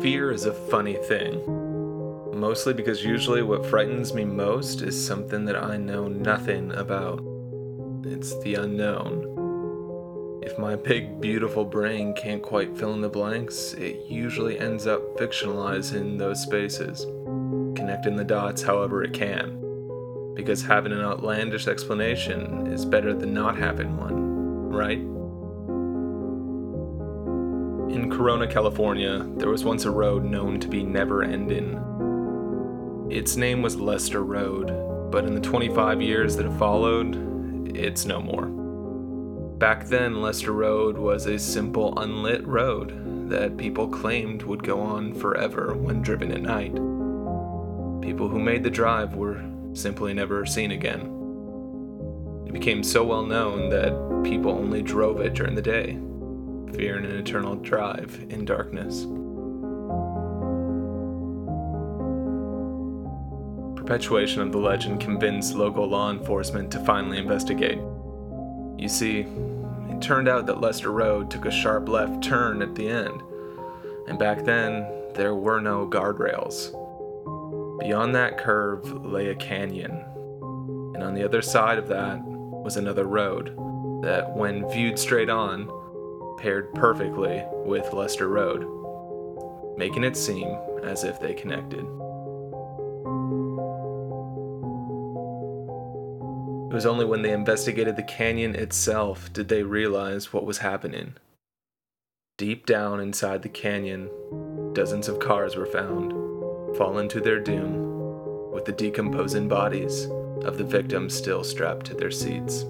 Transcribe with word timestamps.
Fear 0.00 0.30
is 0.30 0.44
a 0.44 0.52
funny 0.52 0.94
thing. 0.94 1.42
Mostly 2.32 2.72
because 2.72 3.04
usually 3.04 3.42
what 3.42 3.66
frightens 3.66 4.14
me 4.14 4.24
most 4.24 4.80
is 4.80 5.06
something 5.06 5.44
that 5.46 5.56
I 5.56 5.76
know 5.76 6.06
nothing 6.06 6.70
about. 6.70 7.20
It's 8.04 8.38
the 8.42 8.54
unknown. 8.54 10.40
If 10.40 10.56
my 10.56 10.76
big, 10.76 11.20
beautiful 11.20 11.64
brain 11.64 12.14
can't 12.14 12.40
quite 12.40 12.78
fill 12.78 12.94
in 12.94 13.00
the 13.00 13.08
blanks, 13.08 13.72
it 13.72 14.06
usually 14.08 14.56
ends 14.56 14.86
up 14.86 15.18
fictionalizing 15.18 16.16
those 16.16 16.40
spaces, 16.40 17.04
connecting 17.74 18.14
the 18.14 18.22
dots 18.22 18.62
however 18.62 19.02
it 19.02 19.12
can. 19.12 19.56
Because 20.36 20.62
having 20.62 20.92
an 20.92 21.00
outlandish 21.00 21.66
explanation 21.66 22.68
is 22.68 22.84
better 22.84 23.12
than 23.12 23.34
not 23.34 23.58
having 23.58 23.96
one, 23.96 24.70
right? 24.70 25.17
Corona, 28.18 28.48
California, 28.48 29.24
there 29.36 29.48
was 29.48 29.62
once 29.64 29.84
a 29.84 29.92
road 29.92 30.24
known 30.24 30.58
to 30.58 30.66
be 30.66 30.82
never 30.82 31.22
ending. 31.22 31.78
Its 33.12 33.36
name 33.36 33.62
was 33.62 33.76
Lester 33.76 34.24
Road, 34.24 35.12
but 35.12 35.24
in 35.24 35.36
the 35.36 35.40
25 35.40 36.02
years 36.02 36.34
that 36.34 36.44
have 36.44 36.58
followed, 36.58 37.76
it's 37.76 38.06
no 38.06 38.20
more. 38.20 38.46
Back 39.58 39.86
then, 39.86 40.20
Lester 40.20 40.50
Road 40.50 40.98
was 40.98 41.26
a 41.26 41.38
simple 41.38 41.96
unlit 41.96 42.44
road 42.44 43.30
that 43.30 43.56
people 43.56 43.86
claimed 43.86 44.42
would 44.42 44.64
go 44.64 44.80
on 44.80 45.14
forever 45.14 45.74
when 45.74 46.02
driven 46.02 46.32
at 46.32 46.42
night. 46.42 46.74
People 48.02 48.28
who 48.28 48.40
made 48.40 48.64
the 48.64 48.68
drive 48.68 49.14
were 49.14 49.40
simply 49.74 50.12
never 50.12 50.44
seen 50.44 50.72
again. 50.72 51.02
It 52.48 52.52
became 52.52 52.82
so 52.82 53.04
well 53.04 53.24
known 53.24 53.68
that 53.68 53.92
people 54.28 54.50
only 54.50 54.82
drove 54.82 55.20
it 55.20 55.34
during 55.34 55.54
the 55.54 55.62
day 55.62 56.00
fear 56.74 56.96
and 56.96 57.06
an 57.06 57.16
eternal 57.16 57.54
drive 57.56 58.26
in 58.30 58.44
darkness. 58.44 59.06
Perpetuation 63.76 64.42
of 64.42 64.52
the 64.52 64.58
legend 64.58 65.00
convinced 65.00 65.54
local 65.54 65.88
law 65.88 66.10
enforcement 66.10 66.70
to 66.72 66.78
finally 66.84 67.18
investigate. 67.18 67.78
You 68.76 68.88
see, 68.88 69.26
it 69.90 70.02
turned 70.02 70.28
out 70.28 70.46
that 70.46 70.60
Lester 70.60 70.92
Road 70.92 71.30
took 71.30 71.46
a 71.46 71.50
sharp 71.50 71.88
left 71.88 72.22
turn 72.22 72.60
at 72.62 72.74
the 72.74 72.88
end, 72.88 73.22
and 74.06 74.18
back 74.18 74.44
then, 74.44 74.86
there 75.14 75.34
were 75.34 75.60
no 75.60 75.86
guardrails. 75.88 76.70
Beyond 77.80 78.14
that 78.14 78.38
curve 78.38 79.04
lay 79.04 79.28
a 79.28 79.34
canyon, 79.34 80.04
and 80.94 81.02
on 81.02 81.14
the 81.14 81.24
other 81.24 81.42
side 81.42 81.78
of 81.78 81.88
that 81.88 82.20
was 82.24 82.76
another 82.76 83.04
road 83.04 83.56
that, 84.02 84.36
when 84.36 84.68
viewed 84.70 84.98
straight 84.98 85.30
on, 85.30 85.66
paired 86.38 86.72
perfectly 86.74 87.44
with 87.64 87.92
Lester 87.92 88.28
Road, 88.28 88.64
making 89.76 90.04
it 90.04 90.16
seem 90.16 90.56
as 90.84 91.04
if 91.04 91.20
they 91.20 91.34
connected. 91.34 91.84
It 96.70 96.74
was 96.74 96.86
only 96.86 97.04
when 97.04 97.22
they 97.22 97.32
investigated 97.32 97.96
the 97.96 98.02
canyon 98.02 98.54
itself 98.54 99.32
did 99.32 99.48
they 99.48 99.62
realize 99.62 100.32
what 100.32 100.44
was 100.44 100.58
happening. 100.58 101.14
Deep 102.36 102.66
down 102.66 103.00
inside 103.00 103.42
the 103.42 103.48
canyon, 103.48 104.08
dozens 104.74 105.08
of 105.08 105.18
cars 105.18 105.56
were 105.56 105.66
found, 105.66 106.12
fallen 106.76 107.08
to 107.08 107.20
their 107.20 107.40
doom, 107.40 108.52
with 108.52 108.64
the 108.64 108.72
decomposing 108.72 109.48
bodies 109.48 110.04
of 110.44 110.56
the 110.56 110.64
victims 110.64 111.14
still 111.14 111.42
strapped 111.42 111.86
to 111.86 111.94
their 111.94 112.10
seats. 112.10 112.64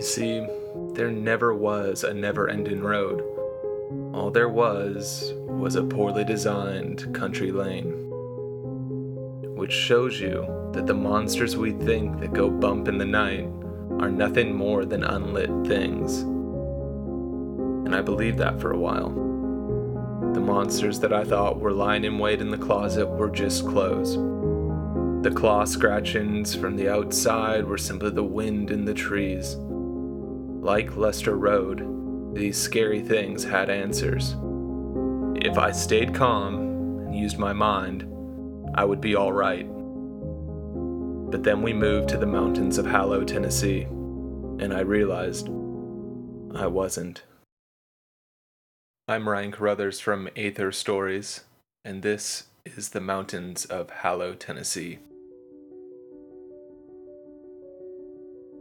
You 0.00 0.06
see, 0.06 0.46
there 0.94 1.10
never 1.10 1.52
was 1.52 2.04
a 2.04 2.14
never 2.14 2.48
ending 2.48 2.80
road. 2.80 3.22
All 4.14 4.30
there 4.30 4.48
was 4.48 5.34
was 5.46 5.74
a 5.74 5.84
poorly 5.84 6.24
designed 6.24 7.14
country 7.14 7.52
lane. 7.52 8.08
Which 9.56 9.72
shows 9.72 10.18
you 10.18 10.70
that 10.72 10.86
the 10.86 10.94
monsters 10.94 11.54
we 11.54 11.72
think 11.72 12.18
that 12.20 12.32
go 12.32 12.48
bump 12.48 12.88
in 12.88 12.96
the 12.96 13.04
night 13.04 13.46
are 13.98 14.10
nothing 14.10 14.54
more 14.54 14.86
than 14.86 15.04
unlit 15.04 15.50
things. 15.68 16.20
And 16.20 17.94
I 17.94 18.00
believed 18.00 18.38
that 18.38 18.58
for 18.58 18.72
a 18.72 18.78
while. 18.78 19.10
The 20.32 20.40
monsters 20.40 20.98
that 21.00 21.12
I 21.12 21.24
thought 21.24 21.60
were 21.60 21.72
lying 21.72 22.04
in 22.04 22.18
wait 22.18 22.40
in 22.40 22.48
the 22.48 22.56
closet 22.56 23.06
were 23.06 23.28
just 23.28 23.68
clothes. 23.68 24.14
The 25.22 25.30
claw 25.30 25.66
scratchings 25.66 26.54
from 26.54 26.76
the 26.76 26.88
outside 26.88 27.66
were 27.66 27.76
simply 27.76 28.08
the 28.08 28.24
wind 28.24 28.70
in 28.70 28.86
the 28.86 28.94
trees. 28.94 29.58
Like 30.60 30.96
Lester 30.96 31.36
Road, 31.36 32.34
these 32.34 32.58
scary 32.58 33.00
things 33.00 33.42
had 33.42 33.70
answers. 33.70 34.36
If 35.36 35.56
I 35.56 35.72
stayed 35.72 36.14
calm 36.14 36.56
and 37.06 37.16
used 37.16 37.38
my 37.38 37.54
mind, 37.54 38.02
I 38.74 38.84
would 38.84 39.00
be 39.00 39.14
all 39.14 39.32
right. 39.32 39.66
But 41.30 41.44
then 41.44 41.62
we 41.62 41.72
moved 41.72 42.10
to 42.10 42.18
the 42.18 42.26
mountains 42.26 42.76
of 42.76 42.84
Hallow, 42.84 43.24
Tennessee, 43.24 43.84
and 43.84 44.74
I 44.74 44.80
realized 44.80 45.48
I 46.54 46.66
wasn't. 46.66 47.22
I'm 49.08 49.30
Ryan 49.30 49.52
Carruthers 49.52 49.98
from 49.98 50.28
Aether 50.36 50.72
Stories, 50.72 51.40
and 51.86 52.02
this 52.02 52.48
is 52.66 52.90
the 52.90 53.00
mountains 53.00 53.64
of 53.64 53.88
Hallow, 53.88 54.34
Tennessee. 54.34 54.98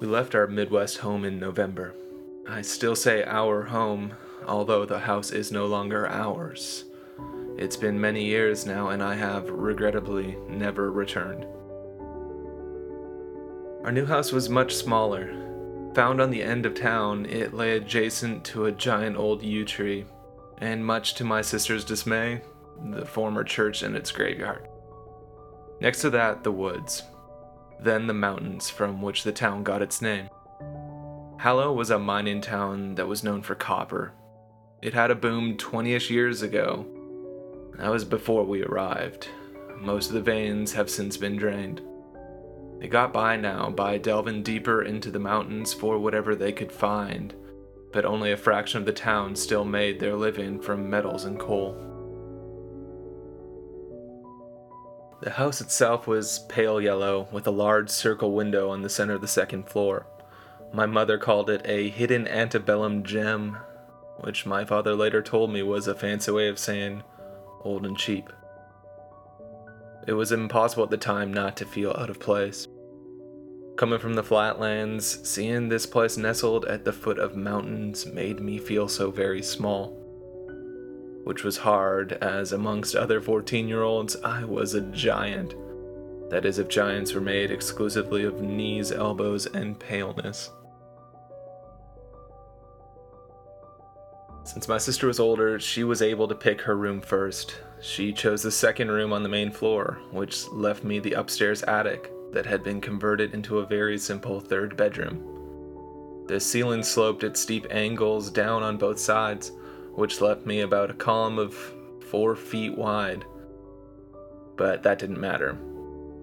We 0.00 0.08
left 0.08 0.34
our 0.34 0.46
Midwest 0.48 0.98
home 0.98 1.24
in 1.24 1.38
November. 1.38 1.94
I 2.48 2.62
still 2.62 2.96
say 2.96 3.22
our 3.24 3.62
home, 3.62 4.14
although 4.46 4.84
the 4.84 4.98
house 4.98 5.30
is 5.30 5.52
no 5.52 5.66
longer 5.66 6.08
ours. 6.08 6.84
It's 7.56 7.76
been 7.76 8.00
many 8.00 8.24
years 8.24 8.66
now, 8.66 8.88
and 8.88 9.02
I 9.02 9.14
have 9.14 9.48
regrettably 9.48 10.36
never 10.48 10.90
returned. 10.90 11.46
Our 13.84 13.92
new 13.92 14.04
house 14.04 14.32
was 14.32 14.48
much 14.48 14.74
smaller. 14.74 15.32
Found 15.94 16.20
on 16.20 16.30
the 16.30 16.42
end 16.42 16.66
of 16.66 16.74
town, 16.74 17.26
it 17.26 17.54
lay 17.54 17.76
adjacent 17.76 18.44
to 18.46 18.66
a 18.66 18.72
giant 18.72 19.16
old 19.16 19.42
yew 19.42 19.64
tree, 19.64 20.06
and 20.58 20.84
much 20.84 21.14
to 21.14 21.24
my 21.24 21.40
sister's 21.40 21.84
dismay, 21.84 22.42
the 22.90 23.06
former 23.06 23.44
church 23.44 23.82
and 23.82 23.94
its 23.94 24.10
graveyard. 24.10 24.66
Next 25.80 26.00
to 26.00 26.10
that, 26.10 26.42
the 26.42 26.52
woods, 26.52 27.04
then 27.84 28.06
the 28.06 28.14
mountains 28.14 28.70
from 28.70 29.02
which 29.02 29.22
the 29.22 29.32
town 29.32 29.62
got 29.62 29.82
its 29.82 30.00
name. 30.00 30.28
Hallow 31.38 31.72
was 31.72 31.90
a 31.90 31.98
mining 31.98 32.40
town 32.40 32.94
that 32.94 33.06
was 33.06 33.22
known 33.22 33.42
for 33.42 33.54
copper. 33.54 34.12
It 34.80 34.94
had 34.94 35.10
a 35.10 35.14
boom 35.14 35.56
20 35.56 35.94
ish 35.94 36.10
years 36.10 36.42
ago. 36.42 36.86
That 37.76 37.90
was 37.90 38.04
before 38.04 38.44
we 38.44 38.62
arrived. 38.62 39.28
Most 39.78 40.08
of 40.08 40.14
the 40.14 40.22
veins 40.22 40.72
have 40.72 40.88
since 40.88 41.16
been 41.16 41.36
drained. 41.36 41.82
They 42.78 42.88
got 42.88 43.12
by 43.12 43.36
now 43.36 43.70
by 43.70 43.98
delving 43.98 44.42
deeper 44.42 44.82
into 44.82 45.10
the 45.10 45.18
mountains 45.18 45.72
for 45.72 45.98
whatever 45.98 46.34
they 46.34 46.52
could 46.52 46.72
find, 46.72 47.34
but 47.92 48.04
only 48.04 48.32
a 48.32 48.36
fraction 48.36 48.78
of 48.78 48.86
the 48.86 48.92
town 48.92 49.36
still 49.36 49.64
made 49.64 50.00
their 50.00 50.16
living 50.16 50.60
from 50.60 50.88
metals 50.88 51.24
and 51.24 51.38
coal. 51.38 51.93
The 55.20 55.30
house 55.30 55.60
itself 55.60 56.06
was 56.06 56.40
pale 56.48 56.80
yellow, 56.80 57.28
with 57.30 57.46
a 57.46 57.50
large 57.52 57.88
circle 57.88 58.32
window 58.32 58.70
on 58.70 58.82
the 58.82 58.88
center 58.88 59.14
of 59.14 59.20
the 59.20 59.28
second 59.28 59.68
floor. 59.68 60.06
My 60.72 60.86
mother 60.86 61.18
called 61.18 61.48
it 61.48 61.62
a 61.64 61.88
hidden 61.88 62.26
antebellum 62.26 63.04
gem, 63.04 63.56
which 64.18 64.44
my 64.44 64.64
father 64.64 64.94
later 64.94 65.22
told 65.22 65.50
me 65.50 65.62
was 65.62 65.86
a 65.86 65.94
fancy 65.94 66.30
way 66.30 66.48
of 66.48 66.58
saying 66.58 67.02
old 67.62 67.86
and 67.86 67.96
cheap. 67.96 68.32
It 70.06 70.12
was 70.12 70.32
impossible 70.32 70.84
at 70.84 70.90
the 70.90 70.98
time 70.98 71.32
not 71.32 71.56
to 71.58 71.64
feel 71.64 71.92
out 71.92 72.10
of 72.10 72.20
place. 72.20 72.66
Coming 73.76 73.98
from 73.98 74.14
the 74.14 74.22
flatlands, 74.22 75.28
seeing 75.28 75.68
this 75.68 75.86
place 75.86 76.16
nestled 76.16 76.64
at 76.66 76.84
the 76.84 76.92
foot 76.92 77.18
of 77.18 77.34
mountains 77.34 78.04
made 78.04 78.40
me 78.40 78.58
feel 78.58 78.88
so 78.88 79.10
very 79.10 79.42
small 79.42 80.03
which 81.24 81.42
was 81.42 81.56
hard, 81.56 82.12
as 82.12 82.52
amongst 82.52 82.94
other 82.94 83.20
14 83.20 83.66
year 83.66 83.82
olds, 83.82 84.16
I 84.22 84.44
was 84.44 84.74
a 84.74 84.82
giant. 84.82 85.54
That 86.30 86.44
is, 86.44 86.58
if 86.58 86.68
giants 86.68 87.14
were 87.14 87.20
made 87.20 87.50
exclusively 87.50 88.24
of 88.24 88.40
knees, 88.40 88.92
elbows, 88.92 89.46
and 89.46 89.78
paleness. 89.78 90.50
Since 94.44 94.68
my 94.68 94.76
sister 94.76 95.06
was 95.06 95.18
older, 95.18 95.58
she 95.58 95.84
was 95.84 96.02
able 96.02 96.28
to 96.28 96.34
pick 96.34 96.60
her 96.60 96.76
room 96.76 97.00
first. 97.00 97.56
She 97.80 98.12
chose 98.12 98.42
the 98.42 98.50
second 98.50 98.90
room 98.90 99.12
on 99.12 99.22
the 99.22 99.28
main 99.28 99.50
floor, 99.50 99.98
which 100.10 100.46
left 100.48 100.84
me 100.84 100.98
the 100.98 101.14
upstairs 101.14 101.62
attic 101.62 102.10
that 102.32 102.44
had 102.44 102.62
been 102.62 102.80
converted 102.80 103.32
into 103.32 103.60
a 103.60 103.66
very 103.66 103.96
simple 103.96 104.40
third 104.40 104.76
bedroom. 104.76 106.24
The 106.26 106.38
ceiling 106.38 106.82
sloped 106.82 107.24
at 107.24 107.38
steep 107.38 107.66
angles 107.70 108.30
down 108.30 108.62
on 108.62 108.76
both 108.76 108.98
sides 108.98 109.52
which 109.96 110.20
left 110.20 110.46
me 110.46 110.60
about 110.60 110.90
a 110.90 110.94
column 110.94 111.38
of 111.38 111.54
four 112.10 112.36
feet 112.36 112.76
wide. 112.76 113.24
But 114.56 114.82
that 114.82 114.98
didn't 114.98 115.20
matter. 115.20 115.58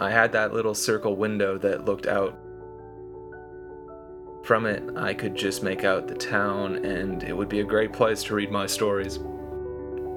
I 0.00 0.10
had 0.10 0.32
that 0.32 0.52
little 0.52 0.74
circle 0.74 1.16
window 1.16 1.58
that 1.58 1.84
looked 1.84 2.06
out. 2.06 2.38
From 4.44 4.66
it, 4.66 4.82
I 4.96 5.14
could 5.14 5.34
just 5.34 5.62
make 5.62 5.84
out 5.84 6.06
the 6.06 6.14
town, 6.14 6.84
and 6.84 7.22
it 7.22 7.32
would 7.32 7.48
be 7.48 7.60
a 7.60 7.64
great 7.64 7.92
place 7.92 8.22
to 8.24 8.34
read 8.34 8.50
my 8.50 8.66
stories. 8.66 9.18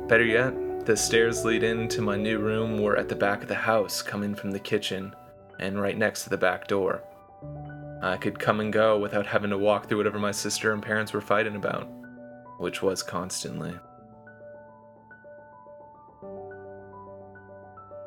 Better 0.07 0.25
yet, 0.25 0.85
the 0.85 0.97
stairs 0.97 1.45
lead 1.45 1.63
into 1.63 2.01
my 2.01 2.17
new 2.17 2.39
room 2.39 2.81
were 2.81 2.97
at 2.97 3.09
the 3.09 3.15
back 3.15 3.41
of 3.41 3.47
the 3.47 3.55
house, 3.55 4.01
coming 4.01 4.35
from 4.35 4.51
the 4.51 4.59
kitchen, 4.59 5.13
and 5.59 5.81
right 5.81 5.97
next 5.97 6.23
to 6.23 6.29
the 6.29 6.38
back 6.38 6.67
door. 6.67 7.03
I 8.01 8.17
could 8.17 8.39
come 8.39 8.59
and 8.59 8.71
go 8.71 8.97
without 8.97 9.25
having 9.25 9.50
to 9.51 9.57
walk 9.57 9.88
through 9.88 9.97
whatever 9.97 10.19
my 10.19 10.31
sister 10.31 10.73
and 10.73 10.83
parents 10.83 11.13
were 11.13 11.21
fighting 11.21 11.55
about, 11.55 11.89
which 12.57 12.81
was 12.81 13.04
constantly. 13.04 13.74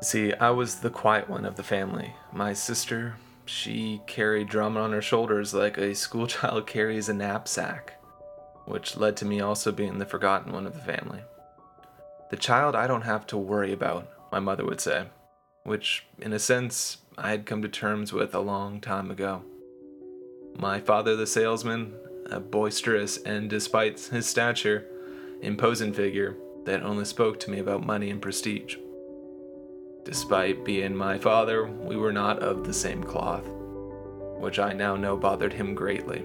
See, 0.02 0.32
I 0.35 0.50
was 0.50 0.76
the 0.76 0.91
quiet 0.91 1.29
one 1.29 1.44
of 1.44 1.56
the 1.56 1.62
family. 1.62 2.14
My 2.32 2.55
sister, 2.55 3.17
she 3.44 4.00
carried 4.06 4.49
drama 4.49 4.81
on 4.81 4.93
her 4.93 5.02
shoulders 5.02 5.52
like 5.52 5.76
a 5.76 5.94
schoolchild 5.94 6.67
carries 6.67 7.08
a 7.08 7.14
knapsack, 7.14 8.00
which 8.64 8.97
led 8.97 9.17
to 9.19 9.26
me 9.26 9.41
also 9.41 9.73
being 9.73 9.99
the 9.99 10.06
forgotten 10.06 10.53
one 10.53 10.67
of 10.67 10.73
the 10.73 10.81
family. 10.81 11.20
The 12.31 12.37
child 12.37 12.75
I 12.75 12.87
don't 12.87 13.03
have 13.03 13.26
to 13.26 13.37
worry 13.37 13.73
about, 13.73 14.08
my 14.32 14.41
mother 14.41 14.64
would 14.64 14.81
say, 14.81 15.06
which, 15.64 16.06
in 16.19 16.32
a 16.32 16.38
sense, 16.38 16.99
I 17.19 17.31
had 17.31 17.44
come 17.44 17.61
to 17.61 17.69
terms 17.69 18.12
with 18.12 18.35
a 18.35 18.41
long 18.41 18.81
time 18.81 19.11
ago. 19.11 19.43
My 20.56 20.81
father, 20.81 21.14
the 21.14 21.26
salesman, 21.26 21.93
a 22.31 22.41
boisterous 22.41 23.19
and, 23.19 23.50
despite 23.50 24.00
his 24.00 24.27
stature, 24.27 24.87
imposing 25.43 25.93
figure 25.93 26.37
that 26.65 26.82
only 26.82 27.05
spoke 27.05 27.41
to 27.41 27.50
me 27.50 27.59
about 27.59 27.85
money 27.85 28.11
and 28.11 28.23
prestige. 28.23 28.77
Despite 30.05 30.65
being 30.65 30.97
my 30.97 31.19
father, 31.19 31.67
we 31.67 31.97
were 31.97 32.12
not 32.12 32.38
of 32.41 32.65
the 32.65 32.73
same 32.73 33.03
cloth, 33.03 33.47
which 34.38 34.59
I 34.59 34.73
now 34.73 34.97
know 34.97 35.17
bothered 35.17 35.53
him 35.53 35.75
greatly. 35.75 36.25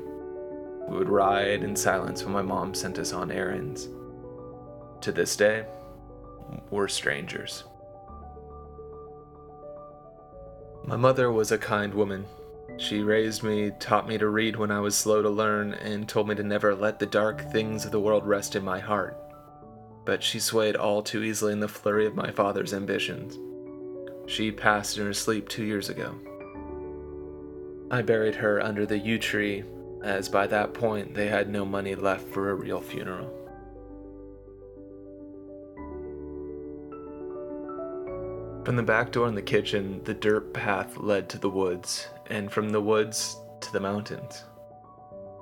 We 0.88 0.98
would 0.98 1.10
ride 1.10 1.63
in 1.63 1.75
silence 1.75 2.24
when 2.24 2.34
my 2.34 2.42
mom 2.42 2.74
sent 2.74 3.00
us 3.00 3.12
on 3.12 3.31
errands. 3.31 3.90
To 5.02 5.12
this 5.12 5.36
day, 5.36 5.66
we're 6.69 6.88
strangers. 6.88 7.63
My 10.86 10.96
mother 10.96 11.31
was 11.31 11.52
a 11.52 11.57
kind 11.57 11.94
woman 11.94 12.25
she 12.77 13.01
raised 13.01 13.44
me, 13.44 13.72
taught 13.80 14.07
me 14.07 14.18
to 14.18 14.27
read 14.27 14.56
when 14.56 14.72
I 14.72 14.80
was 14.80 14.98
slow 14.98 15.22
to 15.22 15.30
learn, 15.30 15.74
and 15.74 16.07
told 16.07 16.27
me 16.27 16.36
to 16.36 16.44
never 16.44 16.75
let 16.75 17.00
the 17.00 17.06
dark 17.06 17.51
things 17.51 17.86
of 17.86 17.92
the 17.92 18.00
world 18.00 18.25
rest 18.25 18.56
in 18.56 18.63
my 18.63 18.80
heart. 18.80 19.18
But 20.04 20.22
she 20.22 20.39
swayed 20.39 20.75
all 20.75 21.01
too 21.01 21.24
easily 21.24 21.54
in 21.54 21.60
the 21.60 21.68
flurry 21.68 22.06
of 22.06 22.16
my 22.16 22.31
father's 22.31 22.74
ambitions. 22.74 23.39
She 24.27 24.51
passed 24.51 24.98
in 24.98 25.06
her 25.06 25.13
sleep 25.13 25.48
two 25.48 25.63
years 25.63 25.89
ago. 25.89 26.16
I 27.92 28.01
buried 28.01 28.36
her 28.36 28.62
under 28.62 28.86
the 28.86 28.98
yew 28.98 29.19
tree, 29.19 29.63
as 30.04 30.28
by 30.28 30.48
that 30.48 30.74
point 30.74 31.13
they 31.13 31.28
had 31.28 31.50
no 31.50 31.66
money 31.66 31.95
left 31.95 32.28
for 32.28 32.50
a 32.50 32.56
real 32.56 32.81
funeral. 32.81 33.44
From 38.65 38.77
the 38.77 38.81
back 38.81 39.12
door 39.12 39.27
in 39.27 39.35
the 39.35 39.44
kitchen, 39.44 40.01
the 40.06 40.15
dirt 40.15 40.51
path 40.51 40.97
led 40.97 41.29
to 41.29 41.38
the 41.38 41.51
woods, 41.51 42.07
and 42.31 42.51
from 42.51 42.71
the 42.71 42.81
woods 42.81 43.38
to 43.62 43.71
the 43.71 43.79
mountains. 43.79 44.44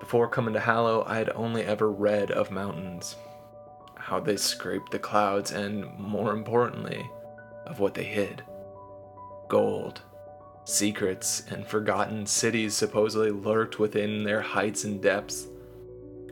Before 0.01 0.27
coming 0.27 0.53
to 0.55 0.59
Hallow, 0.59 1.05
I 1.07 1.19
had 1.19 1.29
only 1.29 1.63
ever 1.63 1.89
read 1.89 2.31
of 2.31 2.51
mountains, 2.51 3.15
how 3.95 4.19
they 4.19 4.35
scraped 4.35 4.91
the 4.91 4.99
clouds, 4.99 5.53
and 5.53 5.97
more 5.97 6.33
importantly, 6.33 7.09
of 7.65 7.79
what 7.79 7.93
they 7.93 8.03
hid 8.03 8.43
gold, 9.47 10.01
secrets, 10.65 11.43
and 11.49 11.65
forgotten 11.65 12.25
cities 12.25 12.73
supposedly 12.73 13.31
lurked 13.31 13.79
within 13.79 14.25
their 14.25 14.41
heights 14.41 14.83
and 14.83 15.01
depths. 15.01 15.47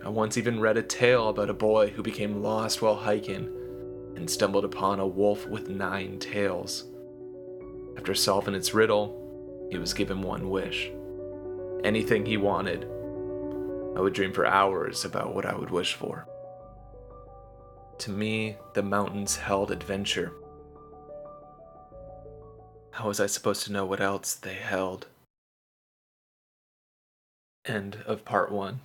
I 0.04 0.10
once 0.10 0.38
even 0.38 0.60
read 0.60 0.76
a 0.76 0.84
tale 0.84 1.30
about 1.30 1.50
a 1.50 1.54
boy 1.54 1.92
who 1.92 2.04
became 2.04 2.44
lost 2.44 2.82
while 2.82 2.96
hiking 2.96 3.61
and 4.22 4.30
stumbled 4.30 4.64
upon 4.64 5.00
a 5.00 5.08
wolf 5.08 5.48
with 5.48 5.68
nine 5.68 6.20
tails. 6.20 6.86
After 7.98 8.14
solving 8.14 8.54
its 8.54 8.72
riddle, 8.72 9.68
he 9.72 9.80
was 9.80 9.96
given 9.96 10.22
one 10.22 10.52
wish. 10.52 10.92
Anything 11.84 12.24
he 12.24 12.38
wanted. 12.38 12.84
I 13.98 14.00
would 14.00 14.14
dream 14.14 14.32
for 14.32 14.46
hours 14.46 15.06
about 15.06 15.34
what 15.34 15.48
I 15.48 15.56
would 15.56 15.72
wish 15.72 15.96
for. 15.96 16.28
To 17.98 18.12
me, 18.12 18.58
the 18.76 18.84
mountains 18.84 19.38
held 19.38 19.72
adventure. 19.72 20.34
How 22.92 23.08
was 23.08 23.20
I 23.20 23.26
supposed 23.26 23.64
to 23.66 23.72
know 23.72 23.86
what 23.86 24.02
else 24.02 24.36
they 24.36 24.54
held? 24.54 25.08
End 27.66 27.98
of 28.06 28.24
part 28.24 28.52
one. 28.52 28.82